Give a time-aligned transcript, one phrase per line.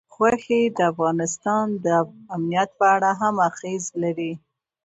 [0.15, 1.87] غوښې د افغانستان د
[2.35, 4.33] امنیت په اړه هم اغېز لري.